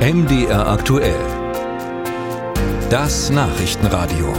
[0.00, 1.14] MDR aktuell.
[2.88, 4.32] Das Nachrichtenradio.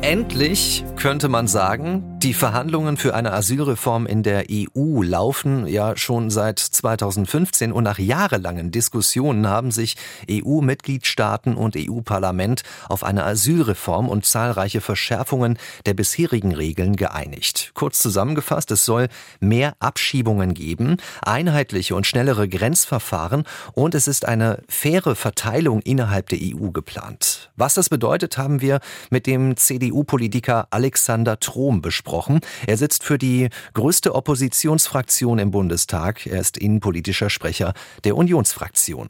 [0.00, 6.30] Endlich könnte man sagen, die Verhandlungen für eine Asylreform in der EU laufen ja schon
[6.30, 9.96] seit 2015 und nach jahrelangen Diskussionen haben sich
[10.30, 17.72] EU-Mitgliedstaaten und EU-Parlament auf eine Asylreform und zahlreiche Verschärfungen der bisherigen Regeln geeinigt.
[17.74, 19.08] Kurz zusammengefasst, es soll
[19.40, 23.44] mehr Abschiebungen geben, einheitliche und schnellere Grenzverfahren
[23.74, 27.50] und es ist eine faire Verteilung innerhalb der EU geplant.
[27.56, 32.38] Was das bedeutet, haben wir mit dem CDU CDU-Politiker Alexander Trom besprochen.
[32.64, 36.26] Er sitzt für die größte Oppositionsfraktion im Bundestag.
[36.28, 37.72] Er ist innenpolitischer Sprecher
[38.04, 39.08] der Unionsfraktion.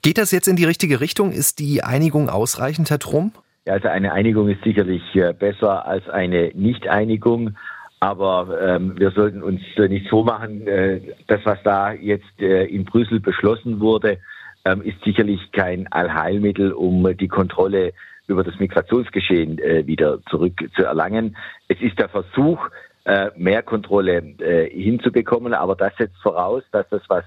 [0.00, 1.32] Geht das jetzt in die richtige Richtung?
[1.32, 3.32] Ist die Einigung ausreichend, Herr Trom?
[3.66, 7.56] Ja, also eine Einigung ist sicherlich äh, besser als eine Nicht-Einigung.
[8.00, 12.86] Aber ähm, wir sollten uns nicht so machen, äh, das, was da jetzt äh, in
[12.86, 14.16] Brüssel beschlossen wurde,
[14.64, 17.92] ähm, ist sicherlich kein Allheilmittel, um die Kontrolle
[18.30, 21.36] über das Migrationsgeschehen äh, wieder zurückzuerlangen.
[21.68, 22.58] Es ist der Versuch,
[23.04, 27.24] äh, mehr Kontrolle äh, hinzubekommen, aber das setzt voraus, dass das, was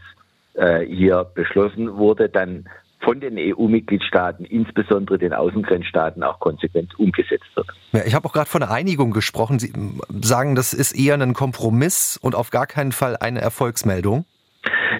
[0.53, 2.69] äh, hier beschlossen wurde, dann
[3.03, 7.67] von den EU-Mitgliedstaaten, insbesondere den Außengrenzstaaten, auch konsequent umgesetzt wird.
[7.91, 9.59] Ja, ich habe auch gerade von einer Einigung gesprochen.
[9.59, 9.73] Sie
[10.21, 14.25] sagen, das ist eher ein Kompromiss und auf gar keinen Fall eine Erfolgsmeldung.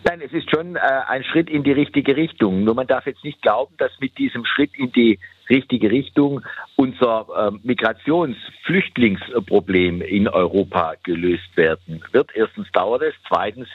[0.05, 2.63] Nein, es ist schon äh, ein Schritt in die richtige Richtung.
[2.63, 6.41] Nur man darf jetzt nicht glauben, dass mit diesem Schritt in die richtige Richtung
[6.75, 12.31] unser äh, Migrationsflüchtlingsproblem in Europa gelöst werden wird.
[12.33, 13.67] Erstens dauert es, zweitens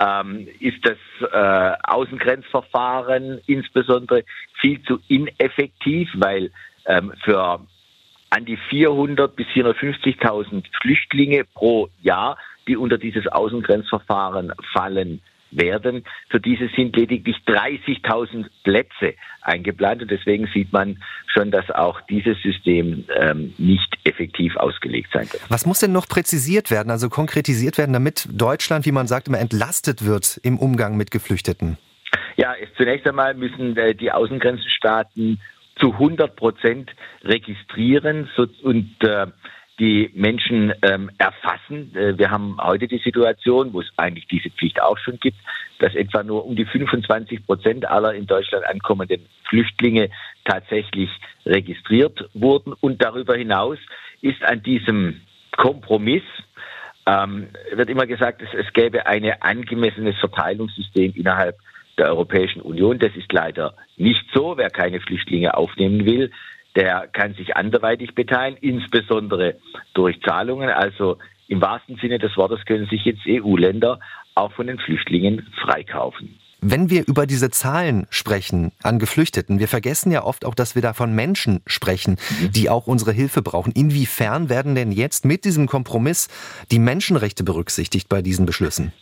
[0.00, 0.98] ähm, ist das
[1.32, 4.24] äh, Außengrenzverfahren insbesondere
[4.60, 6.50] viel zu ineffektiv, weil
[6.86, 7.60] ähm, für
[8.30, 15.20] an die 400 bis 450.000 Flüchtlinge pro Jahr, die unter dieses Außengrenzverfahren fallen,
[15.52, 16.04] werden.
[16.30, 22.40] Für diese sind lediglich 30.000 Plätze eingeplant und deswegen sieht man schon, dass auch dieses
[22.42, 25.42] System ähm, nicht effektiv ausgelegt sein wird.
[25.48, 29.40] Was muss denn noch präzisiert werden, also konkretisiert werden, damit Deutschland, wie man sagt, immer
[29.40, 31.78] entlastet wird im Umgang mit Geflüchteten?
[32.36, 35.40] Ja, zunächst einmal müssen äh, die Außengrenzenstaaten
[35.76, 36.90] zu 100 Prozent
[37.24, 38.28] registrieren
[38.62, 39.26] und äh,
[39.78, 41.94] die Menschen ähm, erfassen.
[41.96, 45.38] Äh, wir haben heute die Situation, wo es eigentlich diese Pflicht auch schon gibt,
[45.78, 50.10] dass etwa nur um die 25 Prozent aller in Deutschland ankommenden Flüchtlinge
[50.44, 51.10] tatsächlich
[51.46, 52.74] registriert wurden.
[52.80, 53.78] Und darüber hinaus
[54.20, 55.22] ist an diesem
[55.56, 56.22] Kompromiss
[57.06, 61.56] ähm, wird immer gesagt, es, es gäbe ein angemessenes Verteilungssystem innerhalb
[61.98, 62.98] der Europäischen Union.
[62.98, 64.56] Das ist leider nicht so.
[64.56, 66.30] Wer keine Flüchtlinge aufnehmen will,
[66.76, 69.56] der kann sich anderweitig beteiligen, insbesondere
[69.94, 70.68] durch Zahlungen.
[70.68, 71.18] Also
[71.48, 74.00] im wahrsten Sinne des Wortes können sich jetzt EU-Länder
[74.34, 76.38] auch von den Flüchtlingen freikaufen.
[76.64, 80.82] Wenn wir über diese Zahlen sprechen an Geflüchteten, wir vergessen ja oft auch, dass wir
[80.82, 82.52] da von Menschen sprechen, mhm.
[82.52, 83.72] die auch unsere Hilfe brauchen.
[83.72, 86.28] Inwiefern werden denn jetzt mit diesem Kompromiss
[86.70, 88.92] die Menschenrechte berücksichtigt bei diesen Beschlüssen?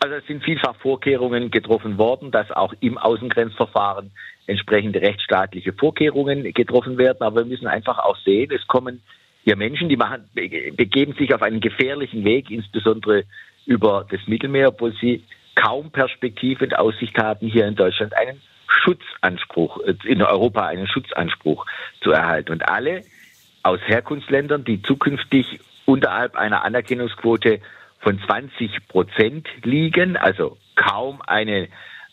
[0.00, 4.12] Also es sind vielfach Vorkehrungen getroffen worden, dass auch im Außengrenzverfahren
[4.46, 7.18] entsprechende rechtsstaatliche Vorkehrungen getroffen werden.
[7.20, 9.02] Aber wir müssen einfach auch sehen, es kommen
[9.44, 13.24] hier Menschen, die machen, begeben sich auf einen gefährlichen Weg, insbesondere
[13.66, 19.80] über das Mittelmeer, obwohl sie kaum Perspektive und Aussicht haben, hier in Deutschland einen Schutzanspruch,
[19.80, 21.66] äh, in Europa einen Schutzanspruch
[22.00, 22.52] zu erhalten.
[22.52, 23.02] Und alle
[23.62, 27.60] aus Herkunftsländern, die zukünftig unterhalb einer Anerkennungsquote
[28.00, 31.68] von 20 Prozent liegen, also kaum eine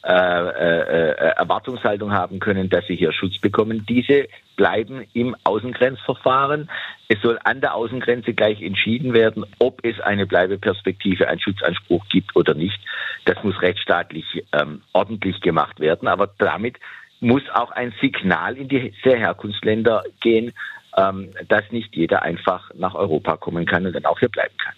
[0.07, 3.87] äh, äh, äh, Erwartungshaltung haben können, dass sie hier Schutz bekommen.
[3.89, 6.69] Diese bleiben im Außengrenzverfahren.
[7.07, 12.35] Es soll an der Außengrenze gleich entschieden werden, ob es eine Bleibeperspektive, einen Schutzanspruch gibt
[12.35, 12.79] oder nicht.
[13.25, 16.07] Das muss rechtsstaatlich ähm, ordentlich gemacht werden.
[16.07, 16.77] Aber damit
[17.19, 20.53] muss auch ein Signal in diese Herkunftsländer gehen,
[20.97, 24.75] ähm, dass nicht jeder einfach nach Europa kommen kann und dann auch hier bleiben kann.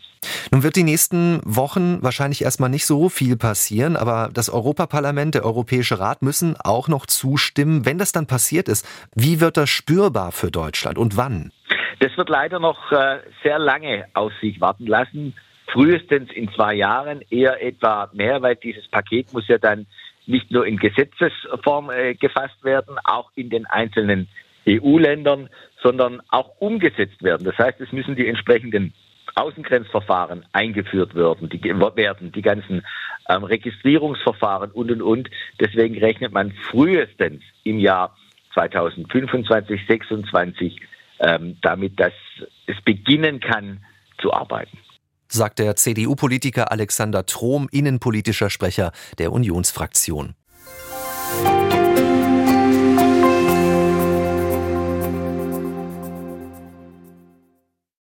[0.52, 5.46] Nun wird die nächsten Wochen wahrscheinlich erstmal nicht so viel passieren, aber das Europaparlament, der
[5.46, 7.86] Europäische Rat müssen auch noch zustimmen.
[7.86, 11.52] Wenn das dann passiert ist, wie wird das spürbar für Deutschland und wann?
[12.00, 15.34] Das wird leider noch äh, sehr lange auf sich warten lassen.
[15.72, 19.88] Frühestens in zwei Jahren, eher etwa mehr, weil dieses Paket muss ja dann
[20.26, 24.28] nicht nur in Gesetzesform äh, gefasst werden, auch in den einzelnen
[24.68, 25.50] EU-Ländern,
[25.82, 27.46] sondern auch umgesetzt werden.
[27.46, 28.94] Das heißt, es müssen die entsprechenden
[29.38, 32.84] Außengrenzverfahren eingeführt werden, die werden, die ganzen
[33.30, 35.30] ähm, Registrierungsverfahren und und und.
[35.60, 38.16] Deswegen rechnet man frühestens im Jahr
[38.54, 40.82] 2025, 2026
[41.20, 42.14] ähm, damit, dass
[42.66, 43.86] es beginnen kann
[44.20, 44.78] zu arbeiten.
[45.30, 50.36] sagt der CDU-Politiker Alexander Trom, innenpolitischer Sprecher der Unionsfraktion.